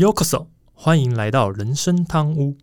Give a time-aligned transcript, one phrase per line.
[0.00, 2.56] Yokoso，欢迎来到人生汤屋。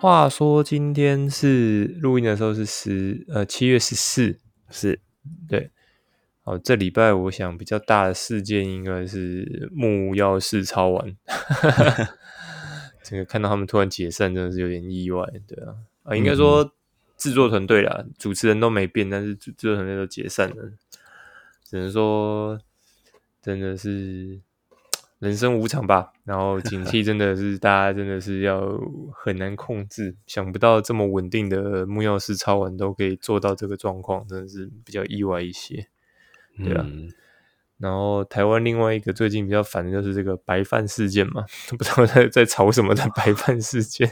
[0.00, 4.38] 话说今天是录音的时候是十呃七月十四，
[4.70, 4.98] 是
[5.46, 5.70] 对。
[6.44, 11.14] 哦，这礼拜我想比较大的事件应该是木曜四超玩，
[13.12, 16.72] 这个看到他们突然解散，真的是有点意外，对啊，啊，应该说
[17.18, 20.72] 制作团队啦，主持人都没变，但是制作团队都解散了，
[21.62, 22.58] 只能说
[23.42, 24.40] 真的是
[25.18, 26.14] 人生无常吧。
[26.24, 28.80] 然后景气真的是大家真的是要
[29.12, 35.86] 很难控制，想不到这么稳定的木曜式超玩都可以做到这个状况，真的是比较意外一些。
[36.56, 36.86] 对啊，
[37.82, 41.44] 然后台湾另外一个最近比较烦的就是这个白饭事件嘛，
[41.76, 44.08] 不知道在在吵什么的白饭事件，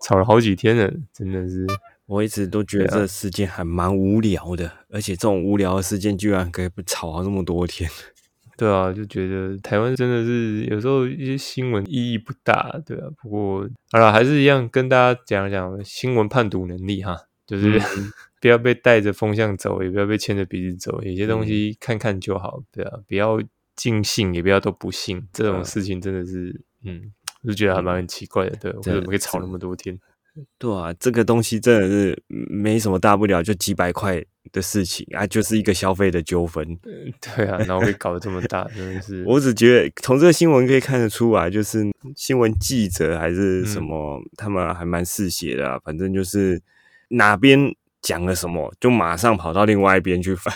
[0.00, 1.66] 吵了好几天了，真的是，
[2.06, 7.90] 我一直都觉得这事件还蛮无聊的，而且这种无聊的事件居然可以吵这么多天，
[8.56, 17.82] 对啊，就觉得台湾真的是有时候一些新闻意义不大，对啊，不过好了，还是一样跟大家讲讲新闻判读能力哈，就是。
[18.40, 21.02] 不要被带着风向走，也不要被牵着鼻子走。
[21.02, 23.40] 有些东西看看就好，对啊，不要
[23.74, 25.26] 尽信，也不要都不信。
[25.32, 28.56] 这种事情真的是，嗯，我就觉得还蛮奇怪的。
[28.56, 29.98] 对，为什么可以吵那么多天？
[30.56, 36.78] 对啊，这个东西真的是没什么大不了，就几百块的事情啊，就是一个消费的纠纷。
[37.20, 39.24] 对啊，然后会搞得这么大，真的是。
[39.26, 45.80] 我只觉得从这个新闻可以看得出来，就是新闻记者还是什么，他们还蛮嗜血的。
[45.80, 46.62] 反正就是
[47.08, 47.74] 哪边。
[48.00, 50.54] 讲了什么，就马上跑到另外一边去反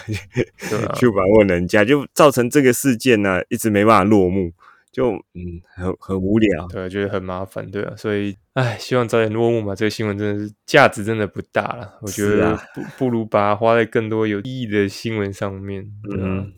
[0.95, 4.53] 去反问人家，就造成这个事件呢一直没办法落幕，
[4.91, 9.75] 就嗯很很无聊，对，觉得很麻烦，对啊，所以唉，希望早点落幕嘛。
[9.75, 15.91] 这个新闻真的是价值真的不大了，我觉得不不如把它花在更多有意义的新闻上面。
[16.17, 16.53] 嗯，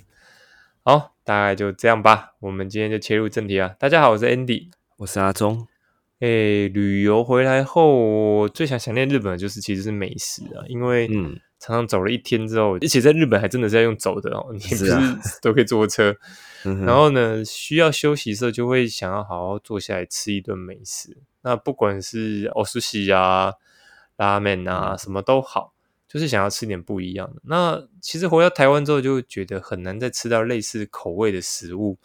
[0.83, 2.34] 好，大概就这样吧。
[2.40, 3.74] 我们今天就切入正题啊。
[3.78, 4.68] 大家好，我是 Andy，
[4.98, 5.67] 我是阿忠。
[6.20, 14.91] 诶，旅游回来后，最想想念日本的就是其实是美食啊，因为嗯，常常走了一天之后，而且在日本还真的是要用走的哦，你不是
[15.42, 16.17] 都可以坐车，
[16.63, 21.19] 然后呢，需要休息的时候就会想要好好坐下来吃一顿美食。
[21.42, 23.53] 那不管是欧式西啊、
[24.17, 25.74] 拉面啊，什么都好，
[26.08, 27.42] 就是想要吃点不一样的。
[27.45, 31.98] 那其实回到台湾之后，就觉得很难再吃到类似口味的食物，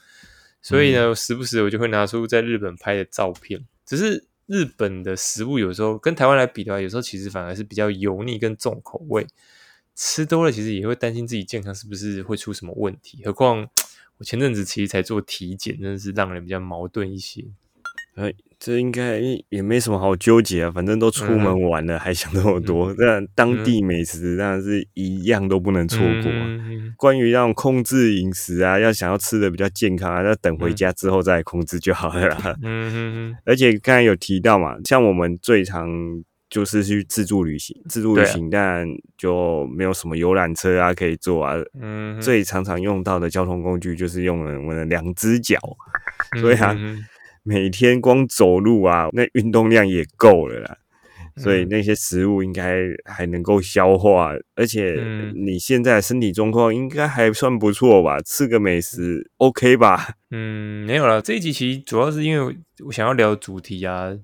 [0.61, 3.63] 所以呢，时不时我就会拿出在日本拍的照片。
[3.89, 9.25] 只是日本的食物有时候跟台湾来比的话，有时候其实反而是比较油腻跟重口味，
[9.95, 13.25] 吃多了其实也会担心自己健康是不是会出什么问题。
[13.25, 13.67] 何况
[14.19, 17.43] 我前阵子其实才做体检，真的是让人比较矛盾一些。
[18.15, 22.93] 哎，这应该也没什么好纠结啊，反正都出门玩了，还想那么多。
[22.97, 26.31] 那当地美食当然是一样都不能错过。
[26.97, 32.27] 关于那种控制饮食啊，要想要吃的比较健康啊，要等回家之后再控制就好了。
[32.27, 32.55] 啦。
[33.45, 35.87] 而且刚才有提到嘛，像我们最常
[36.49, 38.85] 就是去自助旅行，自助旅行但
[39.17, 41.55] 就没有什么游览车啊可以坐啊。
[41.79, 42.19] 嗯。
[42.19, 45.57] 最常常用到的交通工具就是用了我们的两只脚，
[46.41, 46.75] 所以啊。
[47.49, 50.77] 每天光走路啊，那运动量也够了啦，
[51.35, 58.21] 所以那些食物应该还能够消化，而且你现在身体状况应该还算不错吧？
[58.21, 60.13] 吃个美食 OK 吧？
[60.29, 61.19] 嗯，没有了。
[61.23, 62.55] 这一集其实主要是因为
[62.85, 64.15] 我想要聊主题啊，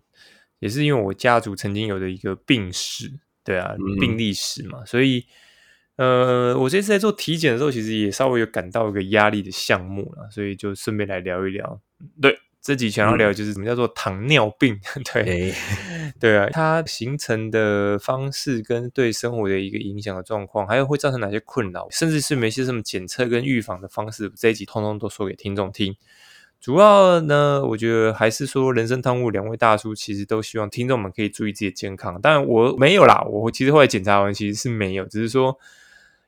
[0.59, 3.11] 也是因为我家族曾经有的一个病史，
[3.43, 5.25] 对啊，病历史嘛，所以
[5.95, 11.81] 呃，我这次在做体检的时候，其实也稍微有感到一个压力的项目了，所以就顺便来聊一聊，
[12.21, 12.37] 对。
[12.65, 14.75] 这集想要聊就是什么叫做糖尿病，
[15.13, 15.53] 对
[16.19, 25.95] 对啊，它形成的方式跟对生活的一个影响的状况，还有会造成哪些困扰，甚至是没些什么检测跟预防的方式，这一集通通都说给听众听。
[26.59, 35.59] 主要呢，我觉得还是说人生汤物两位大叔其实都希望听众们可以注意自己的健康，当然我没有啦，我其实后来检查完其实是没有，只是说。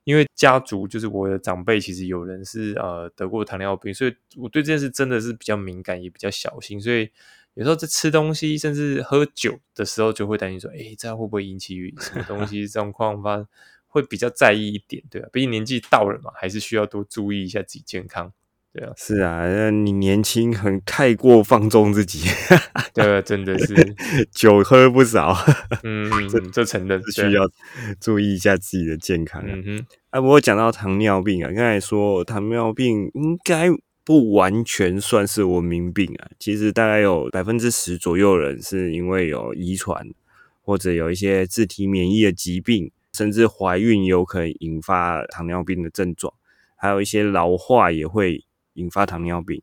[0.07, 6.79] 因为家族就是我的长辈，其实有人是呃得过糖尿病，所以我对这件事真的是比较敏感，也比较小心。
[6.79, 7.11] 所以
[7.55, 13.45] 有时候在吃东西，甚至喝酒的时候，就会担心说：“哎，这样会不会引起什么东西 状况？”发
[13.87, 15.27] 会比较在意一点，对吧？
[15.33, 18.31] 毕竟年纪到了嘛，还是需要多注意一下自己健康。
[18.77, 22.29] 对啊，是啊，你年轻很太过放纵自己，
[22.93, 23.95] 对，真的是
[24.31, 25.35] 酒喝不少，
[25.81, 27.41] 嗯，这这承认是需要
[27.99, 29.43] 注意一下自己的健康。
[29.47, 33.69] 嗯哼，哎，不过讲到糖尿病啊，刚才说糖尿病应该
[34.03, 40.07] 不完全算是文明病啊，其实大概有百分之十左右人是因为有遗传。
[40.61, 46.33] 或者有一些自体免疫的疾病，甚至怀孕有可能引发糖尿病的症状，
[46.75, 48.43] 还有一些老化也会
[48.77, 49.61] 引发糖尿病。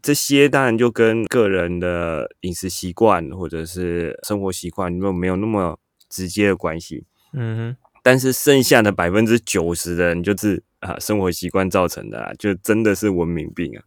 [0.00, 5.78] 这些当然就跟个人的饮食习惯或者是生活习惯没有没有那么
[6.08, 7.04] 直接的关系。
[7.34, 13.84] 嗯哼，但是剩下的百分之九十的人就是啊生活习惯造成的，就真的是文明病啊。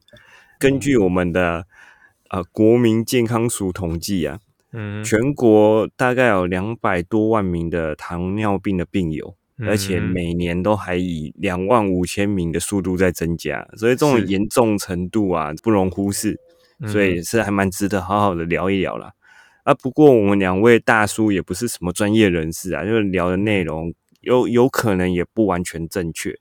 [0.60, 1.66] 根据我们的
[2.28, 4.40] 啊国民健康署统计啊，
[4.74, 9.36] 嗯，全国大概有两百多万名的糖尿病的病友。
[9.60, 16.38] 而且每年都还以两万五千名的速度在增加，所以这种严重程度啊不容忽视，
[16.88, 19.13] 所以是还蛮值得好好的聊一聊啦。
[19.63, 26.36] 啊，不过我们两位大叔也不是什么专业人士啊，就是聊的内容有有可能也不完全正确。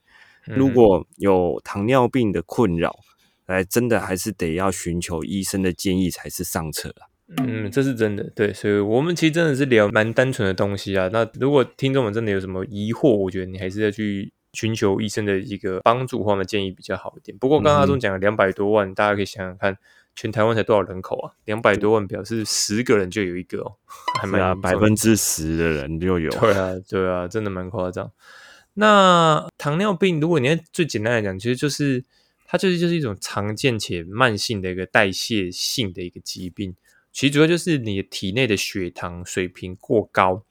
[0.44, 2.98] 如果有糖尿病的困扰，
[3.46, 7.13] 哎，真的还是得要寻求医生的建议才是上策啊。
[7.38, 11.08] 嗯，这是真的，对，所以我们其实真的是聊蛮单纯的东西啊。
[11.12, 17.36] 那如果听众们真的有什么疑惑，我觉得你还是要去寻求医生的一个帮助或者建议比较好一点。
[17.38, 19.76] 不过刚刚阿忠讲了两百多万，大家可以想想看，
[20.14, 21.32] 全台湾才多少人口啊？
[21.44, 23.76] 两百多万表示十个人就有一个哦，
[24.20, 26.30] 还蛮百分之十的人就有。
[26.30, 28.12] 对啊，对啊，真的蛮夸张。
[28.74, 32.04] 那糖尿病，如果你最简单来讲，其实就是
[32.46, 36.76] 它就是就是一种常见且慢性的一个代谢性的一个疾病。
[37.14, 40.42] 其实主要就是你的体内的血糖水平过高，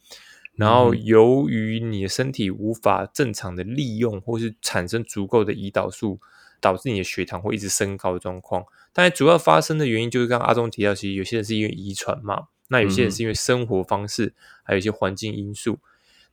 [0.55, 6.21] 然后由于你的身体无法正常的利用或是产生足够的胰岛素，
[6.61, 8.63] 导致你的血糖会一直升高的状况。
[8.93, 14.33] 但主要发生的原因就是刚刚阿忠提到，其实有些人是因为遗传嘛，那有些人是因为生活方式，
[14.63, 15.79] 还有一些环境因素。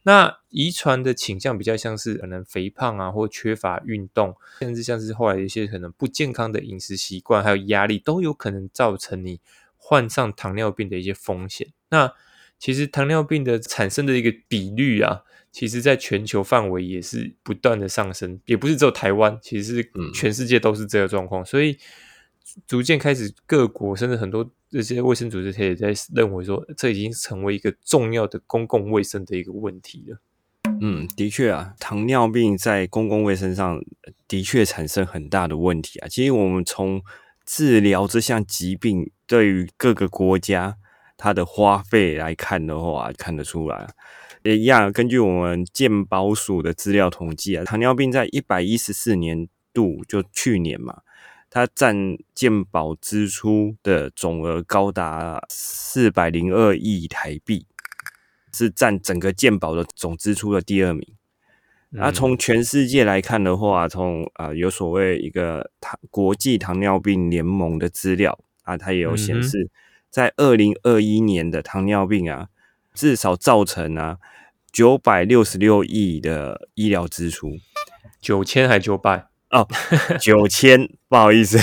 [0.05, 9.41] 那遗传的倾向比较像是可能肥胖啊，或缺乏运动，甚至像是后来一些可能不健康的饮食习惯，还有压力，都有可能造成你。
[9.91, 12.13] 患上糖尿病的一些风险，那
[12.61, 21.77] 其实糖尿病的产生的一个比率啊，其实在全球范围也是不断的上升，也不是只有台湾，其实是全世界都是这个状况，所以
[22.69, 30.21] 逐渐开始各国甚至很多这些卫生组织也在认为说，这已经成为一个重要的公共卫生的一个问题了。
[30.81, 33.85] 嗯，的确啊，糖尿病在公共卫生上
[34.29, 36.07] 的确产生很大的问题啊。
[36.07, 37.03] 其实我们从
[37.45, 40.77] 治疗这项疾病对于各个国家
[41.17, 43.89] 它的花费来看的话，看得出来，
[44.43, 44.93] 也一样。
[44.93, 51.03] 根据我们健保署的资料统计啊，糖尿病在一百一十四年度就去年嘛，
[51.49, 57.67] 它占健保支出的总额高达四百零二亿台币，
[58.53, 61.07] 是占整个健保的总支出的第二名。
[61.91, 68.37] 那从全世界来看的话，从啊有所谓一个糖国际糖尿病联盟的资料
[68.71, 69.69] 啊，它也有显示，
[70.09, 72.49] 在二零二一年的糖尿病啊，
[72.95, 74.19] 至少造成啊
[74.71, 77.53] 九百六十六亿的医疗支出，
[78.21, 79.67] 九千还九百哦，
[80.21, 81.59] 九千不好意思，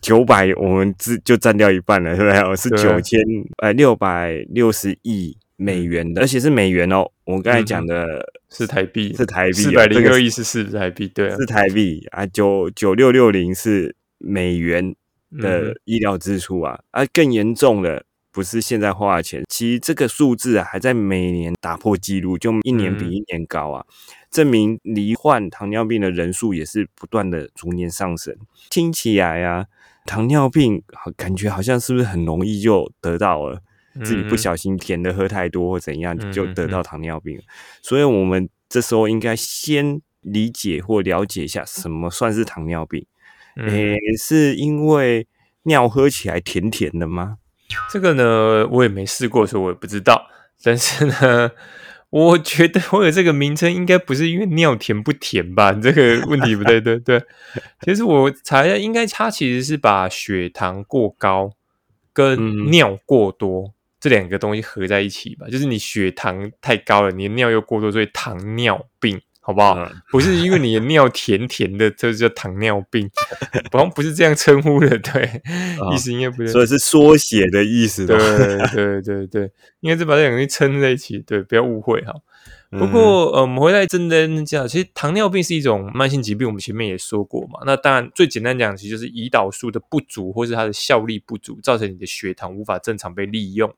[0.00, 2.62] 九百我们只就占掉一半了，是不是？
[2.62, 3.20] 是九千
[3.58, 5.36] 呃六百六十亿。
[5.62, 7.06] 美元的，而且是美元哦。
[7.24, 12.24] 我刚才讲的是台币，是台币，四百零六亿是四台币，对，是台币啊。
[12.24, 14.94] 九九六六零是美元
[15.38, 16.78] 的医疗支出啊。
[16.90, 23.84] 啊，更严重的不是现在花的钱，其实这个数字啊还在每年打破纪录，就一年比一年高啊。
[24.30, 28.36] 证明罹患糖尿病的人数也是不断的逐年上升。
[28.70, 29.66] 听起来啊，
[30.06, 30.82] 糖尿病
[31.16, 33.60] 感觉好像是不是很容易就得到了？
[34.04, 37.42] 自己不小心甜的喝太多或怎样，就得到糖尿病。
[37.82, 43.04] 所以，我们这时候应该先理解或了解一下，什么算是糖尿病？
[43.56, 45.26] 诶，是因为
[45.64, 47.38] 尿喝起来甜甜的吗？
[47.90, 50.28] 这个呢，我也没试过，所以我也不知道。
[50.62, 51.50] 但是呢，
[52.10, 55.72] 我觉得我有这个名称，应该不是因为尿甜不甜吧？
[55.80, 57.22] 这个问题不对，对对。
[57.82, 61.52] 其实我查一下，应该它其实是把血糖过高
[62.12, 63.72] 跟尿过多。
[64.00, 69.90] 这两个东西合在一起吧，就是你血糖太高了，你的尿又过多，所以糖尿病，好不好？
[70.10, 73.10] 不是因为你的尿甜甜的，这叫糖尿病，
[73.72, 75.42] 好像不是这样称呼的，对，
[75.92, 78.16] 意思应该不是，所以是缩写的意思，对
[78.72, 82.14] 对对对，应该是把这两个东西撑在一起，对，不要误会哈。
[82.70, 87.58] 不过，呃，我们回来真的讲，其实糖尿病是一种慢性疾病，我们前面也说过嘛。
[87.66, 93.74] 那当然，最简单讲，其实就是胰岛素的不足，或是它的效力不足，造成你的血糖无法正常被利用。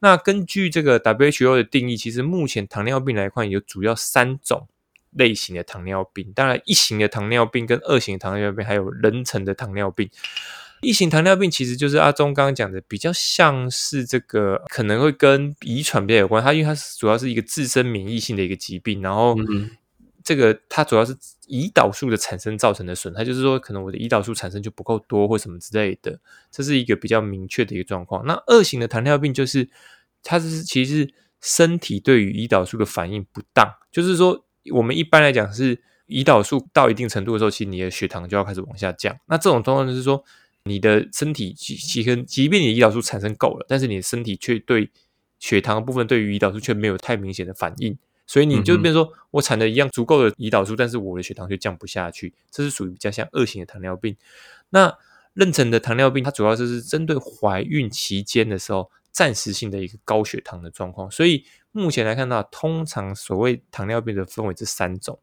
[0.00, 4.68] 那根据这个 WHO 的定义，其实目前糖尿病来看，有主要三种
[5.12, 6.32] 类型的糖尿病。
[6.34, 10.10] 当然，一型的糖尿病跟二型糖尿病，还有人层的糖尿病。
[10.82, 16.42] 一型糖尿病其实就是阿忠刚刚讲的，比较像是这个可能会跟遗传比较有关。
[16.42, 19.36] 它因为它主要是一个自身免疫性的一个疾病，然后
[20.24, 21.14] 这个它主要是
[21.48, 26.18] 胰岛素的产生造成的损害，就是说可能我的胰岛素产生就不够多或什么之类的，
[26.50, 28.24] 这是一个比较明确的一个状况。
[28.24, 29.68] 那二型的糖尿病就是
[30.22, 31.12] 它是其实
[31.42, 39.16] 身体对于胰岛素的反应不当，就是说我们一般来讲是胰岛素到一定程度的时候，其实你的血糖就要开始往下降。
[39.26, 40.24] 那这种状况就是说。
[40.64, 44.90] 你的身体其其实，即便你胰岛素产生够了，但是你的身体却对
[45.38, 54.14] 血糖部分对于胰岛素却没有太明显的反应，所以你就变说，我产的一样足够的胰岛素，但是我的血糖却降不下去，这是属于比较像二型的糖尿病。
[54.68, 54.98] 那
[55.34, 65.18] 妊娠的糖尿病，它主要就是针对怀孕期间的时候暂时性的一个高血糖的状况，所以目前来看到，通常所谓糖尿病的分为这三种。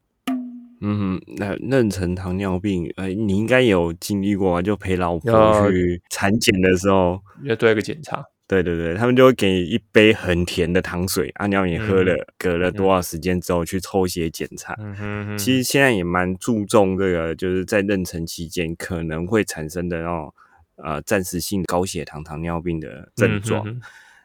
[0.80, 8.24] 嗯，那妊娠糖尿病，呃，你应该有经历过啊，就陪老婆去产检的时候，要做一个检查。
[8.46, 14.74] 对对对，他们就会给一杯很甜的糖水，阿尿你喝了，隔了多少时间之后去抽血检查。
[14.78, 20.32] 嗯哼，其实现在也蛮注重这个，就是在妊娠期间可能会产生的那种
[20.82, 23.80] 呃暂时性高血糖糖尿病的症状。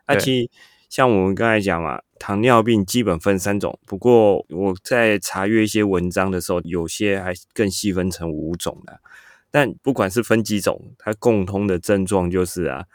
[0.08, 0.50] 那其实
[0.90, 2.02] 像我们刚才讲嘛。
[2.20, 9.02] 糖尿病基本分三种，不过我在查阅一些文章的时候，有些还更细分成五种的。
[9.52, 12.86] 但不管是分几种，它共通的症状就是啊，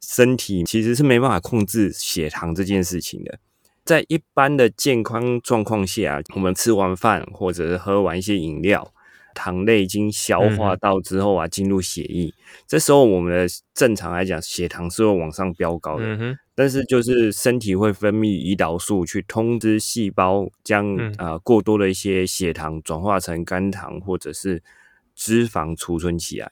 [0.00, 3.40] 身体其实是没办法控制血糖这件事情的。
[3.84, 8.94] 在一般的健康状况下，我们吃完饭或者是喝完一些饮料。
[9.34, 12.32] 糖类经消化到之后啊，进入血液，
[12.66, 16.36] 这时候我们的正常来讲，血糖是会往上飙高的。
[16.54, 24.62] 但是就是身体会分泌胰岛素去通知细胞，将啊过多的一些血糖转化成肝糖或者是
[25.14, 26.50] 脂肪储存起来。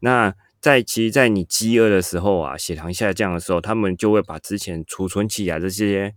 [0.00, 6.14] 那在其实，在你饥饿的时候啊，血糖下降的时候，他们就会把之前储存起来这些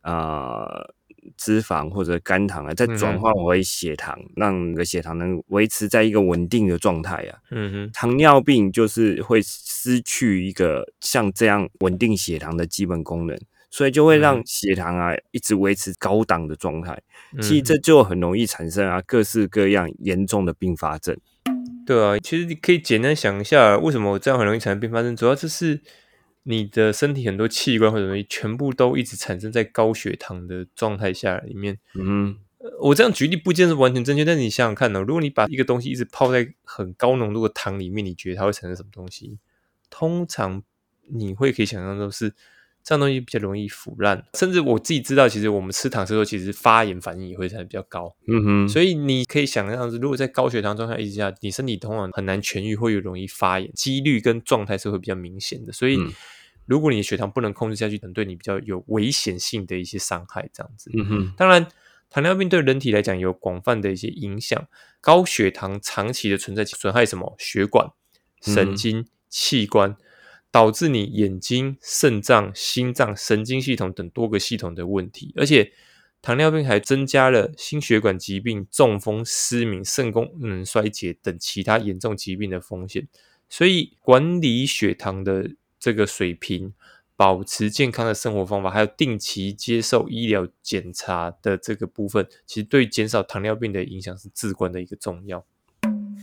[0.00, 0.66] 啊。
[1.36, 7.38] 脂肪或者肝糖啊，再转换为血糖，让你的血糖能维持在一个稳定的状态啊。
[7.50, 13.38] 嗯哼，糖尿病就是会失去一个像这样稳定血糖的基本功能，
[13.70, 17.00] 所以就会让血糖啊一直维持高档的状态。
[17.40, 21.16] 其实这就很容易产生啊各式各样严重的并发症。
[21.86, 25.80] 对啊，其实你可以简单想一下，为什么这样很容易产生并发症，主要就是。
[26.44, 31.78] 你的身体很多器官或者东西全部都一直产生在高血糖的状态下里面。
[31.94, 32.38] 嗯，
[32.80, 39.38] 我这样举例不见是完全正确，但是你想想看呢，如果你把一个东西一直泡在很高浓度的糖里面，你觉得它会产生什么东西？
[39.90, 40.62] 通常
[41.08, 42.32] 你会可以想象都是。
[42.84, 48.14] 这样东西比较容易腐烂，甚至我自己知道，其实我们吃糖之后，其实发炎反应也会才比较高。
[48.28, 55.72] 嗯哼，所以你可以想象，如果在高血糖状态一直下，你身体通常很难痊愈，会有容易发炎几率跟状态是会比较明显的。
[55.72, 55.98] 所以，
[56.66, 60.46] 如果你的血糖不能控制下去，可能对你比较有危险性的一些伤害。
[60.52, 61.66] 这样子，嗯哼，当然，
[62.10, 64.62] 糖尿病对人体来讲有广泛的一些影响。
[65.00, 67.34] 高血糖长期的存在，损害什么？
[67.38, 67.88] 血管、
[68.42, 69.96] 神经、器官。
[70.54, 75.72] 导致你眼睛、肾脏、心脏、神经系统等多个系统的问题，而且
[76.22, 83.08] 糖尿病还增加了心血管疾病、中风、失明、肾功能衰竭等其他严重疾病的风险。
[83.48, 86.72] 所以，管理血糖的这个水平、
[87.16, 95.44] 保持健康的生活方法，还有定期接受医疗检查的这个部分，其实对减少糖尿病的影响是至关的一个重要。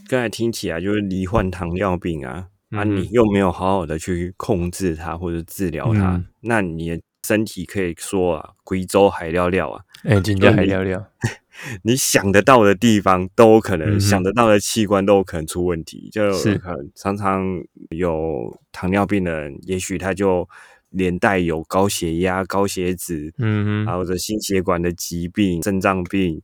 [0.08, 2.51] 刚才听起来就是罹患糖尿病啊。
[2.72, 11.06] 啊，你又没有好好的去控制它或者治疗它，那你的身体可以说啊，贵州海料料啊，哎，今天海料料，
[11.84, 16.32] 你想得到的地方都可能，想得到的器官都有可能出问题，就
[16.96, 17.46] 常常
[17.90, 20.48] 有糖尿病的人，也许他就
[20.90, 26.42] 连带有高血压、高血脂，嗯哼，或者心血管的疾病、肾脏病。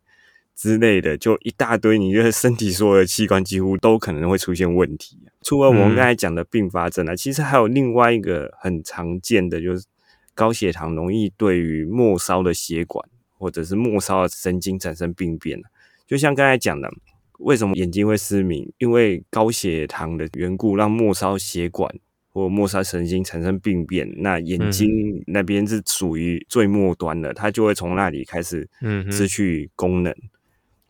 [0.58, 5.20] 之类的，就一大堆，你觉得身体所有的器官几乎都可能会出现问题。
[5.44, 9.86] 除了我们刚才讲的并发症啊，其实还有另外一个很常见的，就是
[10.34, 15.62] 高血糖容易对于末梢的血管或者是末梢的神经产生病变。
[16.08, 16.92] 就像刚才讲的，
[17.38, 18.68] 为什么眼睛会失明？
[18.80, 21.94] 因为高血糖的缘故，让末梢血管
[22.30, 24.12] 或末梢神经产生病变。
[24.18, 28.68] 那眼睛那边是属于最末端的，它就会从那里开始
[29.12, 30.12] 失去功能。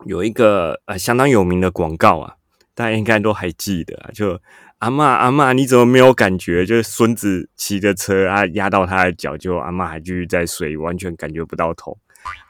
[0.06, 2.36] 有一个呃相当有名的广告啊，
[2.76, 4.40] 大家应该都还记得啊，就
[4.80, 6.66] 阿妈阿妈你怎么没有感觉？
[6.66, 11.98] 就是孙子骑着车啊压到他的脚，就阿妈还继续在睡，完全感觉不到痛。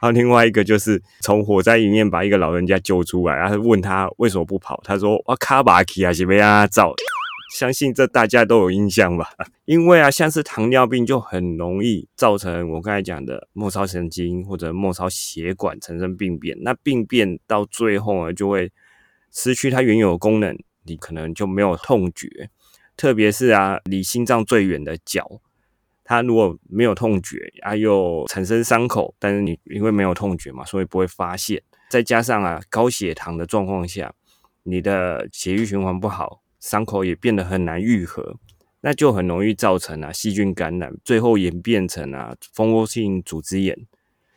[0.00, 6.92] 后另外一个就是从火灾里面把一个老人家救出来，然后问他为什么不跑，他说哇卡巴奇啊是被他照，
[7.54, 9.30] 相信这大家都有印象吧？
[9.64, 18.70] 因为啊，像是糖尿病就很容易造成我刚才讲的末梢神经或者末梢血管产生病变，那病变到最后啊，就会
[19.32, 22.50] 失去它原有的功能，你可能就没有痛觉，
[22.96, 25.40] 特别是啊，离心脏最远的脚。
[26.04, 31.62] 它如果没有痛觉啊，又产生伤口，但是你因为没有痛觉嘛，所以不会发现。
[31.90, 34.14] 再加上啊，高血糖的状况下，
[34.62, 38.36] 你的血液循环不好，伤口也变得很难愈合，
[38.80, 43.76] 那就很容易造成啊细菌感染，最后演变成啊蜂窝性组织炎。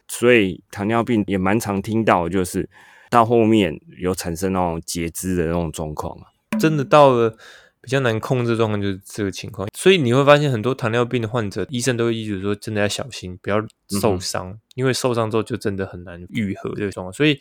[0.08, 2.70] 所以糖尿病也蛮常听到，就是
[3.10, 7.38] 到后面有产生那种截肢的那种状况啊，真的到了。
[7.84, 13.58] 比较难控制状况就是这个情况，所以你会发现很多糖尿病的患者，医生都会一直说，真的要小心，不要
[14.00, 17.12] 受伤，因为受伤之后就真的很难愈合这个状况。
[17.12, 17.40] 所以，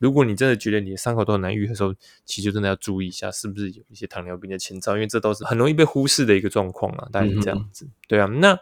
[0.00, 7.86] 如果你真的觉得你的伤口都很难愈合的时候，其实真的要注意一下，是不是有一些糖尿病的前兆，因为这都是很容易被忽视的一个状况啊，大概是这样子。
[8.08, 8.58] 对啊，那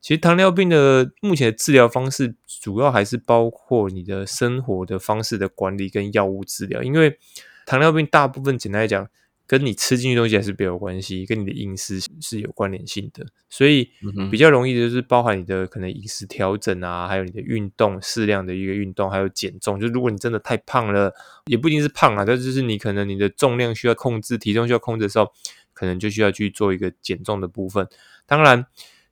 [0.00, 7.18] 其实糖尿病的目前的治疗方式，主要还是包括你的生活的方式的管理跟药物治疗，因为
[7.64, 9.08] 糖尿病大部分简单来讲。
[9.46, 13.90] 跟你吃进去东西还是比较有关系，跟你的饮食是有关联性的，所以
[14.30, 19.78] 比较容易的就是包含你的可能饮食调整啊，还有你的运动适量的一个运动，还有减重。
[19.78, 21.12] 就如果你真的太胖了，
[21.46, 25.30] 也不一定是胖啊，但就是你可能你的重量需要控制，体重需要控制的时候，
[25.74, 27.86] 可能就需要去做一个减重的部分。
[28.24, 28.64] 当然，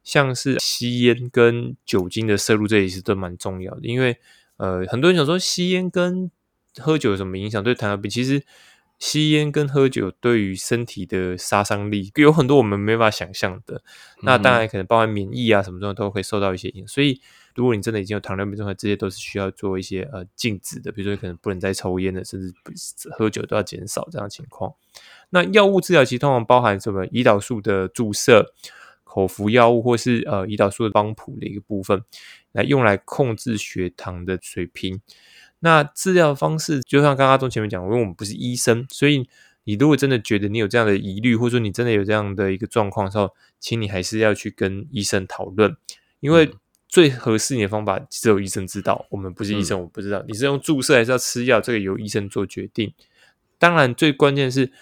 [0.03, 4.17] 像是吸烟跟酒精的摄入，这也是都蛮重要的，因为
[4.57, 6.31] 呃，很多人想说吸烟跟
[6.79, 7.63] 喝酒有什么影响？
[7.63, 8.43] 对糖尿病其实。
[9.01, 13.83] 吸烟跟喝酒对于身体的杀伤力有很多我们没法想象的，
[14.23, 16.89] 那当然可能包含免疫啊什么状都会受到一些影响。
[16.89, 17.19] 所以，
[17.55, 22.55] 如果你真的已经有糖尿病状况，这些都是需要做一些呃禁止的，比如说可能不能再抽烟的，甚至
[23.17, 24.75] 喝酒都要减少这样情况。
[25.31, 27.07] 那药物治疗其实通常包含什么？
[27.07, 28.53] 胰岛素的注射、
[29.03, 32.05] 口服药物，或是呃胰岛素的帮谱的一个部分，
[32.53, 35.01] 来用来控制血糖的水平。
[35.63, 39.29] 那治疗方式就像刚刚从前面讲，因为我们不是医生，所以
[39.65, 45.77] 你如果真的觉得你有这样的疑虑，或者说你真的有这样的一个状况的时候，请你还是要去跟医生讨论，
[46.21, 46.51] 因为
[46.89, 49.07] 最合适你的方法只有医生知道。
[49.11, 52.95] 我们不是医生，我不知道你是用注射还是要吃药，这个由医生做决定。
[53.59, 54.73] 当然，最关键是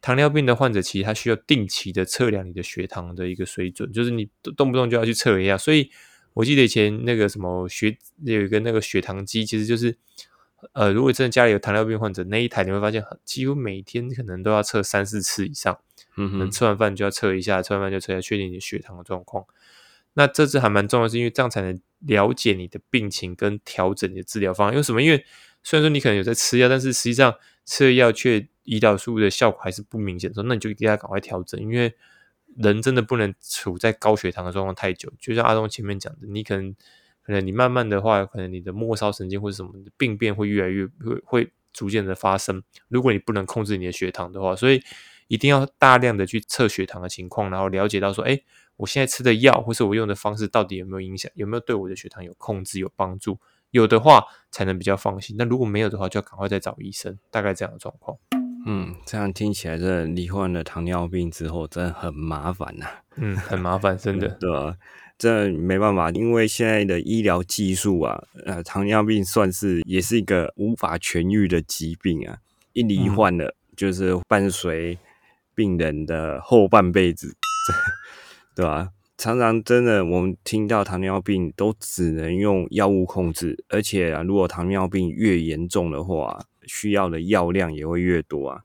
[0.00, 5.90] 糖尿病的患者，其实他需要定期的测量你的血糖的一个水准，就是你动不动就要去测一下，所以。
[6.34, 9.96] 我记得以前那个什么血有一个那个血糖机，其实就是，
[10.72, 15.78] 呃，如果真的家里有糖尿病患者，那一台你会发现，几乎每天可能都要测三四次以上。
[16.16, 19.44] 嗯哼，吃完饭就要测一下，吃完饭就测一下，确定你的血糖的状况。
[20.14, 24.74] 那这次还蛮重要，是因为这样才能了解你的病情跟调整你的治疗方案。
[24.74, 25.00] 因为什么？
[25.00, 25.24] 因为
[25.62, 27.32] 虽然说你可能有在吃药，但是实际上
[27.64, 31.94] 吃了药却胰岛素的效果还是不明显的时候，那你就一定要赶快调整，因为。
[32.56, 36.74] 人真的不能处在高血糖的状况太久，就像阿东前面讲的，你可能
[37.22, 42.62] 可能你慢慢的话，可能你的末梢神经或者什么病变会越来越会会逐渐的发生。
[42.88, 44.82] 如果你不能控制你的血糖的话，所以
[45.28, 48.40] 一定要大量的去测血糖的情况，然后了解到说，哎，
[48.76, 53.38] 我现在吃的药或是我用的方式到底有没有影响，有没有对我的血糖有控制有帮助？
[53.70, 55.34] 有的话才能比较放心。
[55.36, 57.18] 那如果没有的话，就要赶快再找医生。
[57.30, 58.43] 大概这样的状况。
[58.66, 62.86] 嗯，这样听起来，真的罹患了糖尿病之后，真的很麻烦呐。
[63.16, 64.76] 嗯，很麻烦，真的， 对吧？
[65.16, 72.38] 这没办法，因为现在的医疗技术啊，呃，糖尿病算是也是一个无法痊愈的疾病啊。
[72.72, 74.98] 一罹患了，就是伴随
[75.54, 77.36] 病人的后半辈子，
[78.56, 78.90] 对吧？
[79.16, 88.62] 常常真的，我们听到糖尿病都只能用药物控制，而且啊，如果糖尿病越严重的话，需要的药量也会越多啊，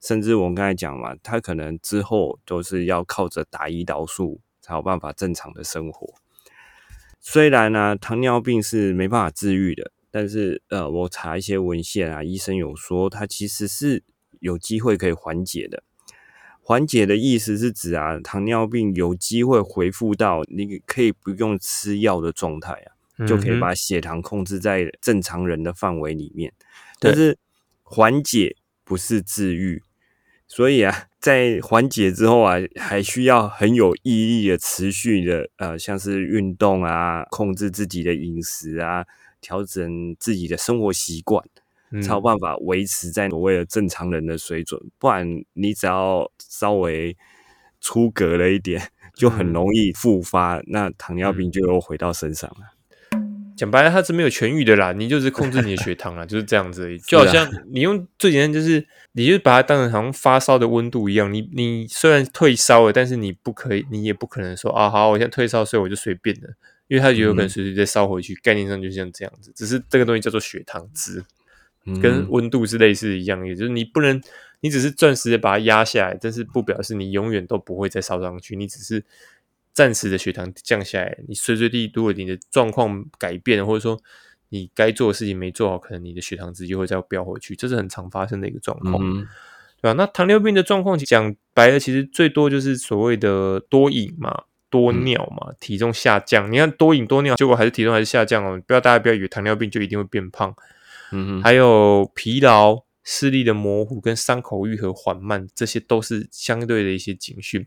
[0.00, 6.14] 甚至我们刚才讲嘛，他可能之后都是要靠着打胰岛素才有办法正常的生活。
[7.20, 14.04] 虽然呢，糖尿病是没办法治愈的，但是呃，我查一些文献啊，医生有说它其实是
[14.38, 15.82] 有机会可以缓解的。
[16.60, 26.52] 缓解的意思是指啊，糖尿病有机会恢复到你可以不用吃药的状态啊，就可以把血糖控制在正常人的范围里面。
[26.98, 27.36] 但是
[27.82, 29.82] 缓解不是治愈，
[30.46, 39.04] 所以啊，在缓解之后啊，还需要很有毅力的、持续的，呃，像是运动啊，控制自己的饮食啊，
[39.40, 41.44] 调整自己的生活习惯，
[42.02, 44.80] 才有办法维持在所谓的正常人的水准。
[44.98, 47.16] 不然，你只要稍微
[47.80, 52.75] 出格了一点，就很容易复发，那糖尿病就又回到身上了。
[53.56, 54.92] 讲白了，它是没有痊愈的啦。
[54.92, 56.98] 你就是控制你的血糖啦， 就是这样子。
[56.98, 61.32] 就好像你用最简单，就是你就把它当成好像发烧的温度一样。
[61.32, 66.48] 你你虽然退烧了，但是你不可以，你也不可能说啊，好，我现在退烧，所以我就随便了，
[66.88, 68.34] 因为它有可能随时再烧回去。
[68.42, 71.24] 概念上就像这样子，只是这个东西叫做血糖值，
[72.02, 74.20] 跟温度是类似一样，也就是你不能，
[74.60, 79.02] 你只是暂时的把它压下来，但是不表示你永远都不会再烧上去，你只是。
[79.76, 84.00] 暂时的血糖降下来，你随随地，如果你的状况改变，或者说
[84.48, 88.98] 你该做的事情没做好，可能你的血糖值就会再飙回去，这是很常发生的一个状况，
[89.82, 89.92] 对吧？
[89.92, 96.50] 那糖尿病的状况讲白了，其实最多就是所谓的多饮嘛、多尿嘛，体重下降。
[96.50, 98.58] 你看多饮多尿，结果还是体重还是下降哦。
[98.66, 100.54] 不要大家不要以为糖尿病就一定会变胖，
[101.12, 107.66] 嗯，还有疲劳、视力的模糊跟伤口愈合缓慢，这些都是相对的一些警讯。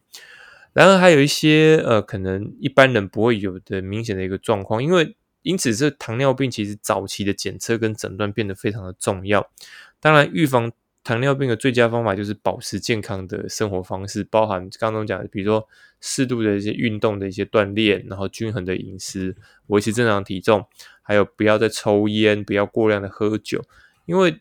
[0.79, 9.51] 然而还有一些呃，可能一般人不会有的明显的一个状况，因为因此这糖尿病其实早期的检测跟诊断变得非常的重要。
[9.99, 10.71] 当然，预防
[11.03, 15.67] 糖尿病的最佳方法就是保持健康的生活方式，包含刚刚讲的，比如说
[15.99, 19.35] 适度的一些运动的一些锻炼，然后均衡的饮食，
[19.67, 20.65] 维持正常体重，
[21.01, 23.61] 还有不要再抽烟，不要过量的喝酒，
[24.05, 24.39] 因为。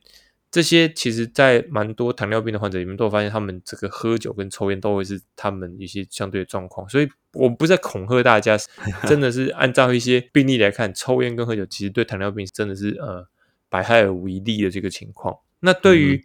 [0.50, 6.88] 这些其实，在蛮多糖尿病的患者里面，都发现他们这个喝酒跟抽烟都会是他们一些相对的状况。
[6.88, 8.56] 所以，我不在恐吓大家，
[9.06, 13.28] 真的是按照一些病例来看，抽烟跟喝酒其实对糖尿病真的是呃
[13.68, 15.36] 百害而无一利的这个情况。
[15.60, 16.24] 那对于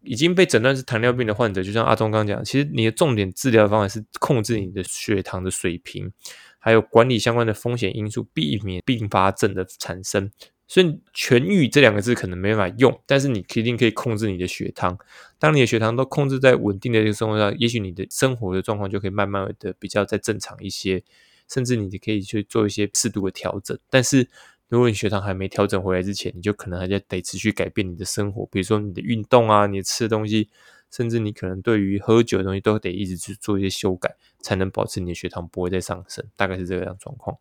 [0.00, 6.10] 已经被诊断是糖尿病的患者，就像阿忠刚刚讲，其实你的重点治疗方法是控制你的血糖的水平，
[6.58, 10.30] 还有管理相关的风险因素，避免并发症的产生。
[10.66, 14.98] 所以痊愈这两个字可能没办法用，但是你一定可以控制你的血糖。
[15.38, 21.02] 当你的血糖都控制在稳定的一个生活上，也许你的生活的状况就可以慢慢的比较再正常一些，
[21.48, 23.78] 甚至你可以去做一些适度的调整。
[23.90, 24.26] 但是
[24.68, 30.48] 如果你血糖还没调整回来之前，你就可能还在得持续改变你的生活，比如说你的运动啊，你吃的东西，
[30.90, 36.24] 甚至你可能对于喝酒的东西都得一直去做一些修改，才能保持你的血糖不会再上升。
[36.34, 37.36] 大概是这个样状况。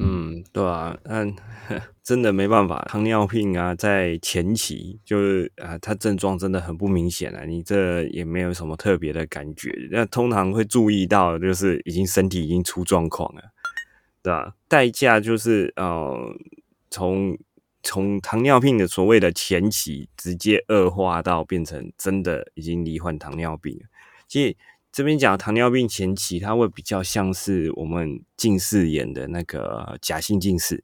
[0.00, 1.34] 嗯，对啊，但
[2.02, 9.72] 真的没办法，糖尿病啊，在前期就是啊，它症状真的很不明显啊，你这也没有什么特别的感觉。
[9.90, 13.42] 那通常会注意到，就是已经身体已经出状况了，
[14.22, 14.54] 对吧？
[14.68, 16.14] 代价就是呃，
[16.90, 17.36] 从
[17.82, 23.86] 从糖尿病的所谓的前期，直接恶化到变成真的已经罹患糖尿病了，
[24.28, 24.56] 其实。
[24.96, 30.82] 这边讲糖尿病前期，它会比较像是我们近视眼的那个假性近视。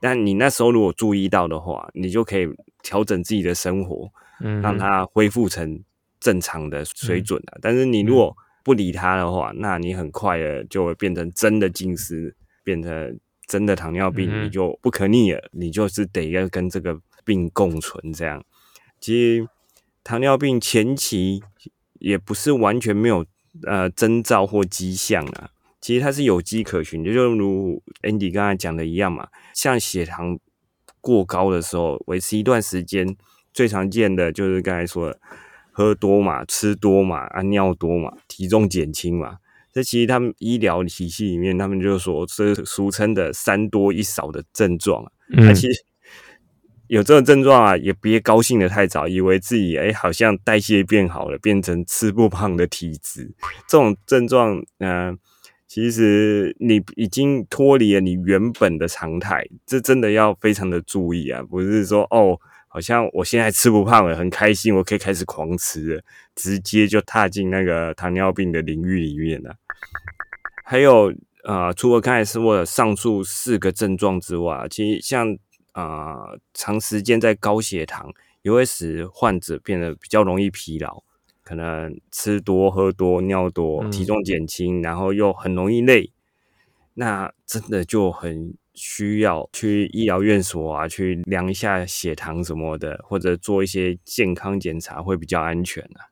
[0.00, 2.48] 但你那时候如果注意到的话，你就可以
[2.82, 5.84] 调整自己的生活，嗯，让它恢复成
[6.18, 7.58] 正常的水准了。
[7.62, 18.12] 但是你如果不理它的话，那你很快的就会变成真的近视，变成真的糖尿病，你就不可逆了，你就是得要跟这个病共存。
[18.12, 18.44] 这样，
[18.98, 19.48] 其实
[20.02, 21.44] 糖尿病前期。
[21.98, 23.24] 也不是完全没有
[23.62, 29.28] 呃征兆或迹象啊，其实它是有迹可循，就就如 Andy 刚才讲的一样嘛。
[29.54, 30.38] 像血糖
[31.00, 33.16] 过高的时候，维持一段时间，
[33.52, 35.20] 最常见的就是刚才说的
[35.70, 39.38] 喝多嘛、吃多嘛、啊尿多嘛、体重减轻嘛。
[39.72, 45.84] 这其实他们医疗体系里面，他们就说这俗称的“三多一少”的症状啊嗯，其实。
[46.88, 53.34] 有这种症状啊，也别高兴的太早，以为自己哎好像代谢变好了，变成吃不胖的体质。
[53.68, 55.18] 这种症状，嗯，
[55.66, 61.42] 其实你已经脱离了你原本的常态，这真的要非常的注意啊！
[61.42, 66.02] 不是说哦，好像我现在吃不胖了，很开心，我可以开始狂吃了，
[66.34, 69.56] 直接就踏进那个糖尿病的领域里面了。
[70.64, 75.36] 还有啊，除了刚才说的上述四个症状之外，其实像。
[75.76, 78.10] 啊，长时间在高血糖
[78.40, 81.02] 也会使患者变得比较容易疲劳，
[81.42, 86.10] 可能吃多喝多尿多，体重减轻，然后又很容易累，
[86.94, 96.08] 那真的就很需要去医疗院所啊，去量一下血糖什么的，或者做一些健康检查会比较安全啊。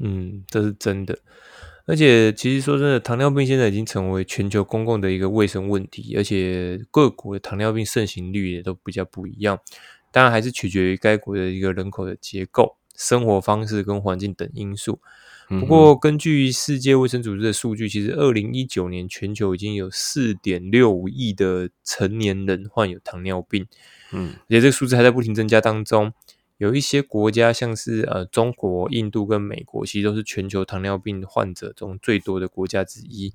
[0.00, 1.18] 嗯，这是真的。
[1.88, 9.58] 而且，其实说真的，糖尿病现在已经成为全球公共的一个卫生问题，而且各国的糖尿病盛行率也都比较不一样。
[10.12, 15.00] 当然，还是取决于该国的一个人口的结构、生活方式跟环境等因素。
[15.48, 23.66] 不过，根据世界卫生组织的数据，其实二零一九年全球已经有四点六五亿的成年人患有糖尿病，
[24.12, 26.12] 嗯，而且这个数字还在不停增加当中。
[26.58, 33.32] 有一些国家，像是呃中国、印度跟美国，其实都是全球糖尿病患者中最多的国家之一。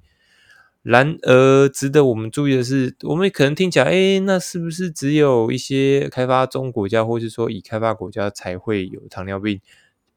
[0.82, 9.62] 然而，值得我们注意的是，我们可能听起来，哎，那是不是只有一些开发中国家，或是说已开发国家才会有糖尿病？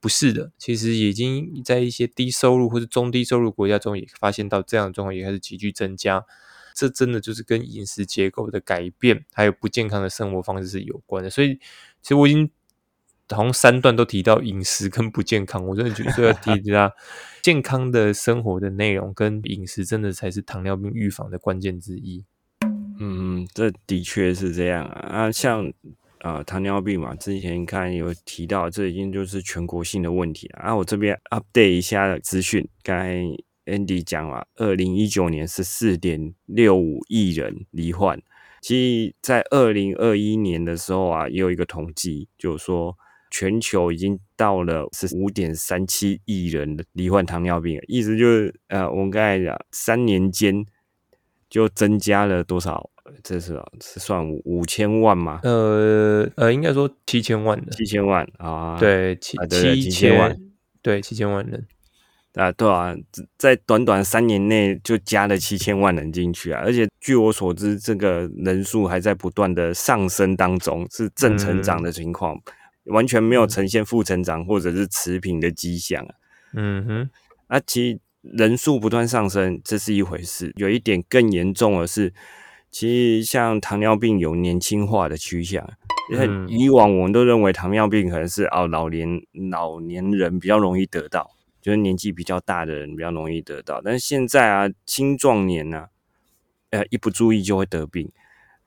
[0.00, 6.24] 不是的，其实已经在一些低收入或者中低收入国家中也发现到这样的状况也开始急剧增加。
[6.74, 11.30] 这真的就是跟饮食结构的改变，还有不健康的生活方式是有关的。
[11.30, 11.54] 所以，
[12.02, 12.50] 其实我已经
[13.30, 16.92] 好像三段都提到饮食跟不健康，我真的觉得要提一下
[17.42, 22.24] 健康的生活的内容跟饮食，真的才是糖尿病预防的关键之一。
[22.98, 25.08] 嗯，这的确是这样啊。
[25.08, 25.72] 啊，像
[26.20, 30.60] 啊糖尿病嘛，之前看有提到，这已经就是全国性的问题了。
[30.60, 33.22] 啊，我这边 update 一下资讯，刚才。
[33.66, 38.22] Andy 讲了，二零一九年是四点六五亿人罹患。
[38.62, 42.96] 其实，在二零二一年的时候啊，也有一个统计，就是说
[43.30, 47.80] 全球已经到了是五点三七亿人罹患糖尿病。
[47.88, 50.64] 意思就是，呃，我们刚才讲三年间
[51.48, 52.90] 就增加了多少？
[53.22, 55.40] 这是是算五五千万吗？
[55.44, 60.36] 呃呃，应该说七千万的，七千万啊，对，七七千万，
[60.82, 61.66] 对，七千万人。
[62.34, 62.94] 啊，对啊，
[63.38, 66.60] 在短短三年内就加了七千万人进去啊！
[66.62, 72.38] 而且据我所知，这个人数还在不断的上升当中，是正成长的情况，
[72.86, 76.14] 完全没有呈现负成长或者是持平的迹象啊。
[76.54, 77.10] 嗯哼，
[77.46, 82.12] 啊，其实人数不断上升这是一回事，有一点更严重的是，
[82.70, 85.68] 其实像糖尿病有年轻化的趋向，
[86.10, 89.20] 因为以往我们都认为糖尿病可能是哦老年
[89.50, 91.30] 老年人比较容易得到。
[91.62, 95.86] 就是年纪比较大的人比较容易得到，但是现在啊，青壮年呢，
[96.70, 98.08] 呃，一不注意就会得病，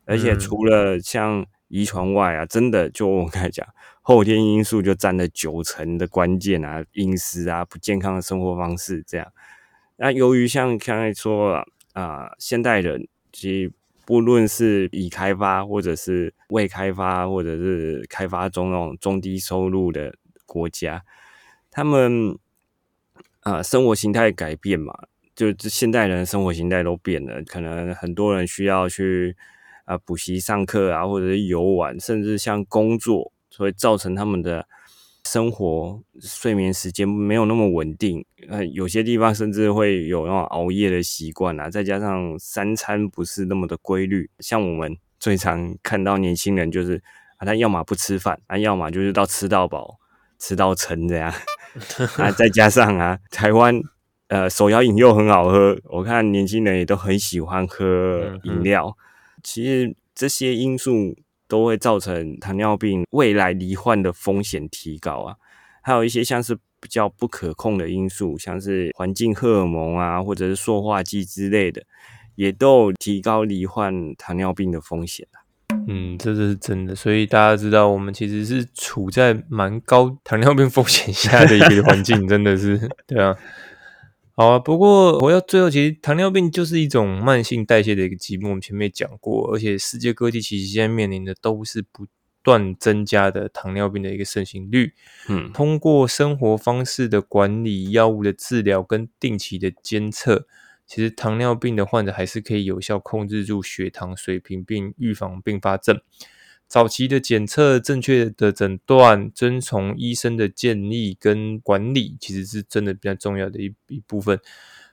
[0.04, 3.66] 而且除了像遗传外啊，真的就我刚才讲，
[4.10, 9.32] 后天因素就占了九成的关键啊，饮食啊，不健康的生活方式这样。
[9.98, 13.72] 那由于像刚才说了啊，现代人其实
[14.08, 20.16] 不论是已开发或者是未开发或者是开发中那种中低收入的
[20.48, 21.04] 国家，
[21.70, 22.36] 他们。
[23.42, 24.94] 啊，生活形态改变嘛，
[25.34, 29.34] 就现代人生活形态都变了，可能很多人需要去
[29.86, 34.68] 啊补习、上课啊，或者是游玩，甚至像工作，所以造成他们的
[35.26, 38.26] 生活睡眠时间没有那么稳定。
[38.48, 44.30] 呃，有些地方甚至会有那种熬夜的习惯啊，再加上三餐不是那么的规律。
[44.40, 47.04] 像我们最常看到年轻人就是
[47.38, 50.00] 啊，他要么不吃饭，啊，要么就是到吃到饱、
[50.40, 51.34] 吃到撑这样。
[52.18, 53.80] 啊，再加上啊，台湾
[54.30, 58.98] 呃手摇饮又很好喝，我看年轻人也都很喜欢喝饮料。
[59.44, 61.16] 其实这些因素
[61.50, 65.36] 都会造成糖尿病未来罹患的风险提高啊。
[65.82, 71.82] 还有一些像是比较不可控的因素，像是环境荷尔蒙啊，或者是塑化剂之类的，
[72.36, 75.44] 也都提高罹患糖尿病的风险啊。
[75.88, 83.36] 嗯，这是真的，所以大家知道，我们其实是处在蛮高糖尿病风险下的一个环境， 真的是对啊。
[84.40, 92.08] 好啊，不过我要最后，其实糖尿病就是一种慢性代谢的一个疾病，我们前面讲过，而且世界各地其实现在面临的都是不
[92.42, 94.94] 断增加的糖尿病的一个盛行率。
[95.28, 100.48] 嗯，通过生活方式的管理、药物的治疗跟定期的监测。
[100.88, 106.00] 其实糖尿病的患者还是可以有效控制住血糖水平，并预防并发症。
[106.70, 114.40] 早期的检测、正确的诊断、遵从医生的建议跟管理，其实是真的比较重要的一一部分。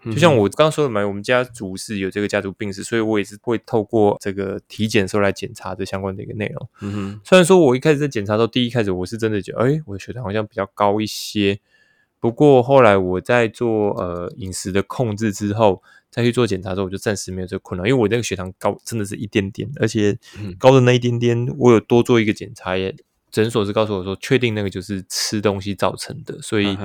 [0.06, 6.68] 就像我刚刚说的嘛，我们家族是有这个家族病史，所以我也是会透过这个体检时候来检查这相关的一个内容。
[6.80, 11.60] 嗯哼，虽然说我一开始在检查的时候，第一开始我是真的觉得，哎，我的血糖好像比较高一些。
[12.18, 20.18] 不过后来我在做呃饮食的控制之后，再去做检查之后，我就暂时没有这个困扰，因为我那个血糖高真的是一点点，而且
[20.58, 22.94] 高的那一点点，我有多做一个检查，也
[23.30, 26.76] 诊所是告诉我说，确定那个就是吃东西造成的，所以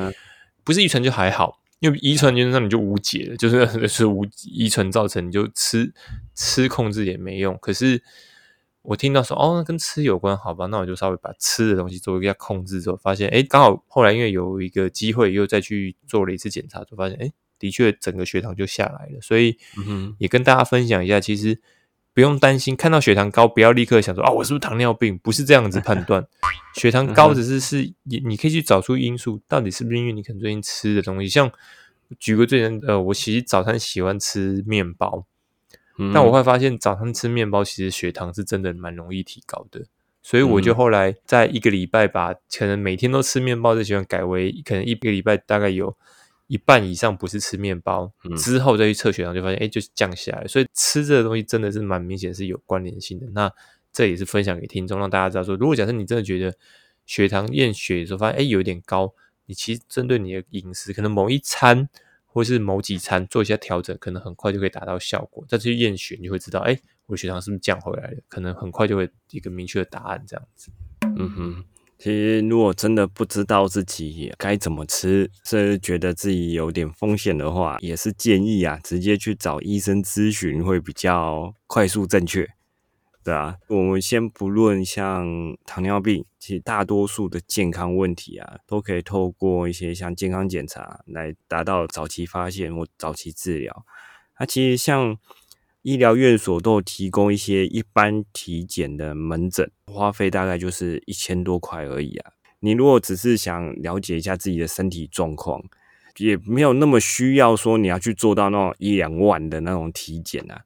[0.63, 5.94] 不是遗传就还好，因为遗传原则上你就无解了，就是 是无遗传造成，你就吃
[6.36, 8.04] 吃控制也没用，可是。
[8.84, 19.22] 我听到说哦，那跟吃有关，好吧，那我就稍微把吃的东西做一下控制之后，发现哎，刚好后来因为有一个机会，又再去做了一次检查，就发现哎，的确整个血糖就下来了。
[19.22, 19.56] 所以
[20.17, 21.62] 也跟大家分享一下，其实
[22.13, 25.15] 不用担心，看到血糖高不要立刻想说啊，我是不是糖尿病？
[25.20, 26.26] 不是这样子判断，
[26.76, 31.52] 血糖高只是是你你可以去找出因素，到底是不是因为你可能最近吃的东西，像
[32.20, 35.28] 举个最简呃，我其实早餐喜欢吃面包。
[36.13, 39.85] 但我会发现早上吃面包，其实血糖是真的蛮容易提高的，
[40.21, 45.95] 所以我就后来在一个礼拜把可能每天都吃面包的习惯改为可能一个礼拜大概有
[46.47, 50.45] 一半以上不是吃面包，之后再去测血糖，就发现哎，就降下来。
[50.47, 53.27] 所以吃这个东西真的是蛮明显是有关联性的。
[53.33, 53.51] 那
[53.93, 56.53] 这也是分享给听众，让大家知道说，如果假设你真的觉得
[57.05, 59.13] 血糖验血的时候发现哎有点高，
[59.45, 61.89] 你其实针对你的饮食，可能某一餐
[62.34, 65.46] 或是某几餐做一下调整，可能很快就可以达到效果。
[65.48, 68.17] 再去验血，你会知道哎，我的血糖是不是降回来了？
[68.30, 70.72] 可能很快就会一个明确的答案这样子。
[71.17, 71.65] 嗯哼。
[71.98, 82.50] 其实，如果真的不知道自己该怎么吃，甚至觉得自己有点风险的话，也是建议啊，直接去找医生咨询会比较快速正确，
[83.23, 93.86] 对啊，我们先不论像糖尿病，其实大多数的健康问题啊，都可以透过一些像健康检查来达到早期发现或早期治疗。
[94.39, 95.17] 那其实像。
[95.84, 102.34] 医疗院所都有提供一些一般体检的门诊，花费大概就是一千多块而已啊。
[102.60, 105.60] 你如果只是想了解一下自己的身体状况，
[106.17, 110.62] 也没有那么需要说你要去做到那种一两万的那种体检啊。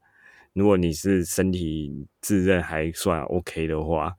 [0.55, 4.13] 如果你是身体自认还算 OK 的话，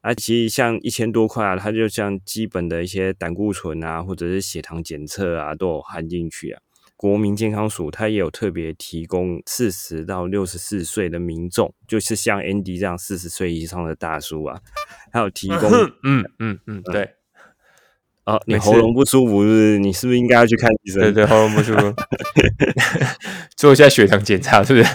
[0.00, 6.60] 啊，其实像一千多块啊，它就像基本的一些胆固醇啊，或者是血糖检测啊，都有含进去啊。
[6.96, 14.60] 国民健康署它也有特别提供四十到六十四岁的民众，就是像 Andy 这样四十岁以上的大叔啊，
[15.12, 15.70] 还有提供，
[16.02, 17.14] 嗯嗯嗯，对，
[18.26, 19.78] 哦，你喉咙不舒服是？
[19.78, 21.00] 你是不是应该要去看医生？
[21.00, 21.94] 对对，喉咙不舒服，
[23.56, 24.88] 做一下血糖检查，是不是？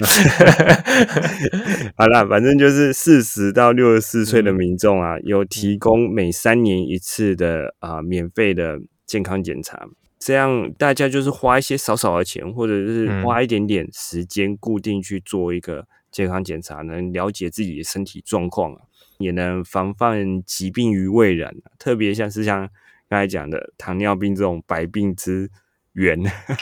[1.96, 9.88] 好了，反正就是四十到六十四岁的民众啊，有提供每三年一次的啊免费的健康检查。
[10.20, 18.82] 这样大家就是花一些少少的钱，或者是花一点点时间，固定去做一个健康检查，能了解自己的身体状况啊，
[19.20, 21.54] 也能防范疾病于未然。
[21.80, 22.70] 特别像是像
[23.12, 25.52] 刚才讲的糖尿病这种百病之
[25.91, 26.17] 源，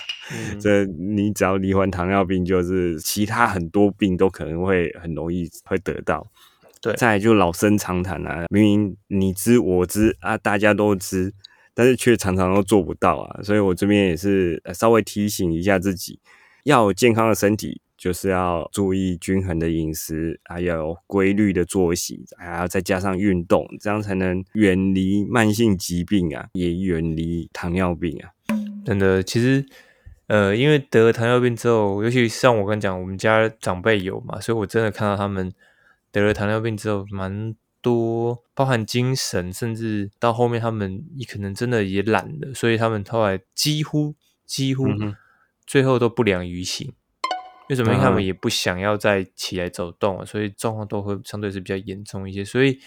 [0.59, 6.25] 这你只要罹患糖尿病，就是其他很多病都可能会很容易会得到。
[6.81, 11.31] 对，再就老生常谈啊，明明你知我知啊，大家都知。
[11.75, 16.19] 但是却常常都做不到啊，所以我这边也是稍微提醒一下自己，
[16.63, 28.31] 要有健康的身体，就是要注意均衡的饮食，还有规律的作息，还要再加上运动，这样才能远离慢性疾病啊，也远离糖尿病啊。
[28.85, 29.65] 真的，其实
[30.27, 35.51] 呃，因为得了糖尿病之后，尤其像我跟你讲，我们家长辈有嘛，所以我真的看到他们
[36.11, 37.55] 得了糖尿病之后，蛮。
[37.81, 44.13] 多包含精神，甚至到后面他们也可能真的也懒了，所以他们后来几乎
[44.45, 44.83] 几乎
[45.65, 46.91] 最后都不良于行。
[47.69, 47.91] 为什么？
[47.93, 52.43] 因为他们也不想要再起来走动，所以状况都会相对是比较严重一些。
[52.43, 52.79] 所以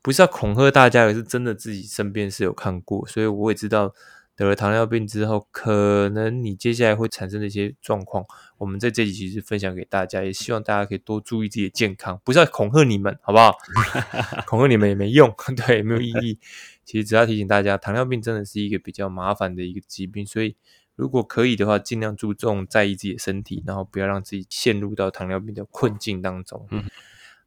[0.00, 3.92] 不是要恐吓大家，而是真的自己身边是有看过，所以我也知道。
[4.36, 8.24] 得了糖尿病之后，可能你接下来会产生的一些状况，
[8.56, 13.54] 我们在这里其实分享给大家，也希望大家可以多注意自己的健康，不是要恐吓你们，好不好？
[14.48, 15.30] 恐吓你们也没用，
[15.66, 16.38] 对，没有意义。
[16.86, 20.56] 其实只要提醒大家，糖尿病真的是一个比较麻烦的一个疾病，所以
[21.00, 26.66] 如果可以的话，尽量注重在意自己的身体，然后不要让自己陷入到糖尿病的困境当中。
[26.70, 26.84] 嗯，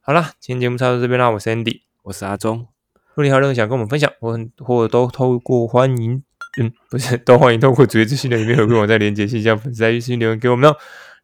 [0.00, 2.66] 好啦，今天节目差不多这边啦，我是 Andy，我是阿忠。
[3.14, 6.22] 如果你还有任何想跟我们分享，或或都透过欢迎。
[6.60, 10.76] 嗯，不是，都欢迎透过主页资讯的里面有个网站连接，信箱粉丝在私信留言给我们哦。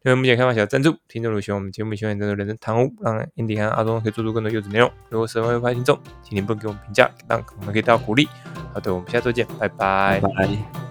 [0.03, 4.91] 因为目前开放小赞助，听众如果喜欢我们节目，喜欢赞助人生堂屋，让 Andy 和阿忠可以做出更多优质内容。
[5.09, 8.27] 如果是外派听众，请您不给我们评价，让我们可以得到鼓励。
[8.73, 10.19] 好的，我们下周见，拜拜。
[10.19, 10.90] 拜。